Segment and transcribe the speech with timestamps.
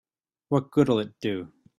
[0.49, 1.51] What good'll it do?